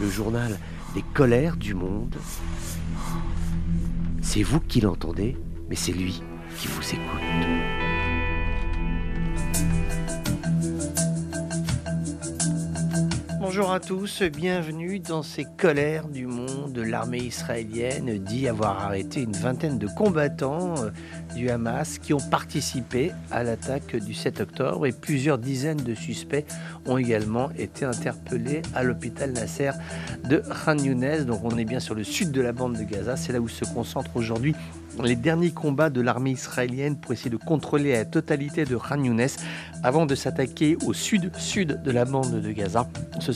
le 0.00 0.08
journal 0.08 0.58
des 0.94 1.02
colères 1.14 1.56
du 1.56 1.74
monde. 1.74 2.16
C'est 4.20 4.42
vous 4.42 4.60
qui 4.60 4.80
l'entendez, 4.80 5.36
mais 5.68 5.76
c'est 5.76 5.92
lui 5.92 6.22
qui 6.56 6.68
vous 6.68 6.82
écoute. 6.82 7.61
Bonjour 13.54 13.70
à 13.70 13.80
tous, 13.80 14.22
bienvenue 14.22 14.98
dans 14.98 15.22
ces 15.22 15.44
colères 15.44 16.08
du 16.08 16.24
monde. 16.24 16.78
L'armée 16.78 17.18
israélienne 17.18 18.16
dit 18.24 18.48
avoir 18.48 18.82
arrêté 18.82 19.20
une 19.20 19.34
vingtaine 19.34 19.76
de 19.76 19.86
combattants 19.88 20.74
euh, 20.78 20.90
du 21.36 21.50
Hamas 21.50 21.98
qui 21.98 22.14
ont 22.14 22.30
participé 22.30 23.12
à 23.30 23.42
l'attaque 23.42 23.94
du 23.94 24.14
7 24.14 24.40
octobre 24.40 24.86
et 24.86 24.92
plusieurs 24.92 25.36
dizaines 25.36 25.82
de 25.82 25.94
suspects 25.94 26.46
ont 26.86 26.96
également 26.96 27.50
été 27.58 27.84
interpellés 27.84 28.62
à 28.74 28.84
l'hôpital 28.84 29.32
Nasser 29.32 29.72
de 30.24 30.38
Khan 30.64 30.78
Younes. 30.78 31.26
Donc 31.26 31.44
on 31.44 31.58
est 31.58 31.66
bien 31.66 31.80
sur 31.80 31.94
le 31.94 32.04
sud 32.04 32.32
de 32.32 32.40
la 32.40 32.52
bande 32.52 32.78
de 32.78 32.84
Gaza, 32.84 33.18
c'est 33.18 33.34
là 33.34 33.40
où 33.40 33.48
se 33.48 33.66
concentre 33.66 34.16
aujourd'hui 34.16 34.54
les 35.02 35.16
derniers 35.16 35.50
combats 35.50 35.90
de 35.90 36.00
l'armée 36.00 36.32
israélienne 36.32 36.96
pour 36.96 37.12
essayer 37.12 37.30
de 37.30 37.36
contrôler 37.36 37.92
la 37.92 38.04
totalité 38.04 38.64
de 38.64 38.76
Khan 38.76 39.02
Younes 39.02 39.26
avant 39.82 40.06
de 40.06 40.14
s'attaquer 40.14 40.76
au 40.86 40.92
sud-sud 40.92 41.82
de 41.82 41.90
la 41.90 42.04
bande 42.04 42.40
de 42.40 42.52
Gaza. 42.52 42.88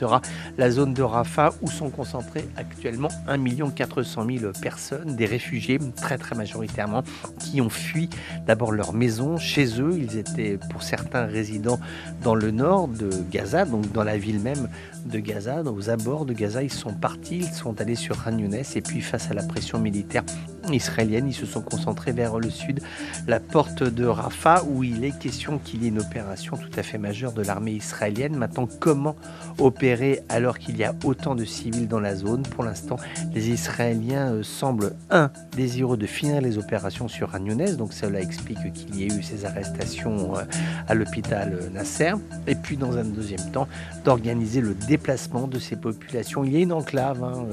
Sera 0.00 0.22
la 0.56 0.70
zone 0.70 0.94
de 0.94 1.02
Rafah 1.02 1.52
où 1.60 1.70
sont 1.70 1.90
concentrés 1.90 2.48
actuellement 2.56 3.10
1 3.28 3.70
400 3.70 4.26
000 4.38 4.52
personnes, 4.62 5.14
des 5.14 5.26
réfugiés 5.26 5.78
très 5.96 6.16
très 6.16 6.34
majoritairement, 6.34 7.02
qui 7.38 7.60
ont 7.60 7.68
fui 7.68 8.08
d'abord 8.46 8.72
leur 8.72 8.94
maison 8.94 9.36
chez 9.36 9.80
eux. 9.80 9.98
Ils 9.98 10.16
étaient 10.16 10.58
pour 10.70 10.82
certains 10.82 11.26
résidents 11.26 11.78
dans 12.22 12.34
le 12.34 12.50
nord 12.50 12.88
de 12.88 13.10
Gaza, 13.30 13.66
donc 13.66 13.92
dans 13.92 14.04
la 14.04 14.16
ville 14.16 14.40
même 14.40 14.68
de 15.04 15.18
Gaza, 15.18 15.62
aux 15.62 15.90
abords 15.90 16.24
de 16.24 16.32
Gaza. 16.32 16.62
Ils 16.62 16.72
sont 16.72 16.94
partis, 16.94 17.38
ils 17.38 17.54
sont 17.54 17.78
allés 17.80 17.94
sur 17.94 18.24
Khan 18.24 18.38
et 18.38 18.80
puis 18.80 19.00
face 19.02 19.30
à 19.30 19.34
la 19.34 19.42
pression 19.42 19.78
militaire 19.78 20.24
israélienne, 20.72 21.28
ils 21.28 21.34
se 21.34 21.46
sont 21.46 21.62
concentrés 21.62 22.12
vers 22.12 22.38
le 22.38 22.50
sud, 22.50 22.80
la 23.26 23.40
porte 23.40 23.82
de 23.82 24.06
Rafah, 24.06 24.64
où 24.64 24.84
il 24.84 25.04
est 25.04 25.18
question 25.18 25.58
qu'il 25.58 25.82
y 25.82 25.86
ait 25.86 25.88
une 25.88 26.00
opération 26.00 26.56
tout 26.56 26.70
à 26.78 26.82
fait 26.82 26.98
majeure 26.98 27.32
de 27.32 27.42
l'armée 27.42 27.72
israélienne. 27.72 28.36
Maintenant, 28.36 28.68
comment 28.78 29.16
opérer 29.58 30.20
alors 30.28 30.58
qu'il 30.58 30.76
y 30.76 30.84
a 30.84 30.94
autant 31.04 31.34
de 31.34 31.44
civils 31.44 31.88
dans 31.88 32.00
la 32.00 32.14
zone? 32.16 32.42
Pour 32.42 32.64
l'instant, 32.64 32.96
les 33.34 33.50
Israéliens 33.50 34.32
euh, 34.32 34.42
semblent, 34.42 34.92
un, 35.10 35.30
désireux 35.56 35.96
de 35.96 36.06
finir 36.06 36.40
les 36.40 36.58
opérations 36.58 37.08
sur 37.08 37.30
Khan 37.30 37.40
donc 37.76 37.92
cela 37.92 38.20
explique 38.20 38.72
qu'il 38.72 38.96
y 38.96 39.04
ait 39.04 39.06
eu 39.06 39.22
ces 39.22 39.44
arrestations 39.44 40.36
euh, 40.36 40.42
à 40.88 40.94
l'hôpital 40.94 41.70
Nasser, 41.72 42.12
et 42.46 42.54
puis 42.54 42.76
dans 42.76 42.96
un 42.96 43.04
deuxième 43.04 43.50
temps, 43.50 43.68
d'organiser 44.04 44.60
le 44.60 44.74
déplacement 44.74 45.46
de 45.46 45.58
ces 45.58 45.76
populations. 45.76 46.44
Il 46.44 46.52
y 46.52 46.56
a 46.56 46.60
une 46.60 46.72
enclave 46.72 47.22
hein, 47.22 47.46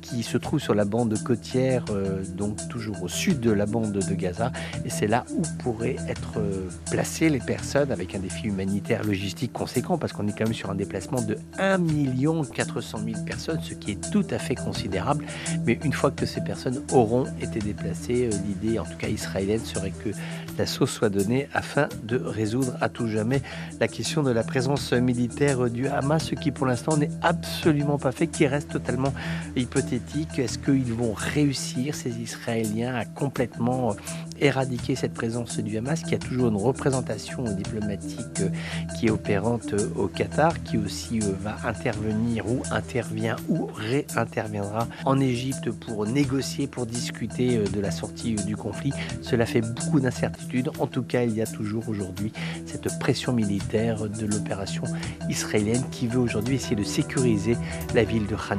qui 0.00 0.22
se 0.22 0.38
trouve 0.38 0.60
sur 0.60 0.74
la 0.74 0.84
bande 0.84 1.16
côtière, 1.22 1.84
euh, 1.90 2.22
donc 2.36 2.53
toujours 2.68 3.02
au 3.02 3.08
sud 3.08 3.40
de 3.40 3.50
la 3.50 3.66
bande 3.66 3.92
de 3.92 4.14
Gaza. 4.14 4.52
Et 4.84 4.90
c'est 4.90 5.06
là 5.06 5.24
où 5.34 5.42
pourraient 5.62 5.96
être 6.08 6.38
euh, 6.38 6.68
placées 6.90 7.28
les 7.28 7.38
personnes 7.38 7.90
avec 7.92 8.14
un 8.14 8.18
défi 8.18 8.48
humanitaire 8.48 9.04
logistique 9.04 9.52
conséquent, 9.52 9.98
parce 9.98 10.12
qu'on 10.12 10.26
est 10.28 10.32
quand 10.32 10.44
même 10.44 10.54
sur 10.54 10.70
un 10.70 10.74
déplacement 10.74 11.22
de 11.22 11.36
1 11.58 11.78
400 12.52 12.98
000 13.04 13.24
personnes, 13.24 13.60
ce 13.62 13.74
qui 13.74 13.92
est 13.92 14.10
tout 14.10 14.26
à 14.30 14.38
fait 14.38 14.54
considérable. 14.54 15.24
Mais 15.66 15.78
une 15.84 15.92
fois 15.92 16.10
que 16.10 16.26
ces 16.26 16.40
personnes 16.40 16.82
auront 16.92 17.26
été 17.40 17.58
déplacées, 17.58 18.28
euh, 18.32 18.36
l'idée, 18.46 18.78
en 18.78 18.84
tout 18.84 18.96
cas 18.98 19.08
israélienne, 19.08 19.64
serait 19.64 19.90
que 19.92 20.10
la 20.58 20.66
sauce 20.66 20.90
soit 20.90 21.08
donnée 21.10 21.48
afin 21.52 21.88
de 22.04 22.16
résoudre 22.16 22.74
à 22.80 22.88
tout 22.88 23.08
jamais 23.08 23.42
la 23.80 23.88
question 23.88 24.22
de 24.22 24.30
la 24.30 24.42
présence 24.42 24.92
militaire 24.92 25.68
du 25.70 25.88
Hamas, 25.88 26.24
ce 26.24 26.34
qui 26.34 26.50
pour 26.50 26.66
l'instant 26.66 26.96
n'est 26.96 27.10
absolument 27.22 27.98
pas 27.98 28.12
fait, 28.12 28.26
qui 28.26 28.46
reste 28.46 28.70
totalement 28.70 29.12
hypothétique. 29.56 30.38
Est-ce 30.38 30.58
qu'ils 30.58 30.92
vont 30.92 31.12
réussir, 31.12 31.94
ces 31.94 32.10
Israéliens, 32.10 32.43
à 32.48 33.04
complètement 33.04 33.90
euh, 33.90 33.94
éradiquer 34.40 34.96
cette 34.96 35.14
présence 35.14 35.58
du 35.58 35.78
Hamas, 35.78 36.02
qui 36.02 36.14
a 36.14 36.18
toujours 36.18 36.48
une 36.48 36.56
représentation 36.56 37.44
diplomatique 37.44 38.40
euh, 38.40 38.48
qui 38.96 39.06
est 39.06 39.10
opérante 39.10 39.72
euh, 39.72 39.88
au 39.96 40.08
Qatar, 40.08 40.62
qui 40.62 40.76
aussi 40.76 41.20
va 41.20 41.56
intervenir 41.64 42.46
ou 42.46 42.62
intervient 42.70 43.36
ou 43.48 43.66
réinterviendra 43.74 44.88
en 45.04 45.20
Égypte 45.20 45.70
pour 45.70 46.06
négocier, 46.06 46.66
pour 46.66 46.86
discuter 46.86 47.58
de 47.58 47.80
la 47.80 47.90
sortie 47.90 48.34
du 48.34 48.56
conflit. 48.56 48.92
Cela 49.22 49.46
fait 49.46 49.62
beaucoup 49.62 50.00
d'incertitudes. 50.00 50.70
En 50.78 50.86
tout 50.86 51.02
cas, 51.02 51.22
il 51.22 51.34
y 51.34 51.42
a 51.42 51.46
toujours 51.46 51.88
aujourd'hui 51.88 52.32
cette 52.66 52.98
pression 52.98 53.32
militaire 53.32 54.08
de 54.08 54.26
l'opération 54.26 54.84
israélienne 55.28 55.84
qui 55.90 56.08
veut 56.08 56.20
aujourd'hui 56.20 56.56
essayer 56.56 56.76
de 56.76 56.84
sécuriser 56.84 57.56
la 57.94 58.04
ville 58.04 58.26
de 58.26 58.36
Khan 58.36 58.58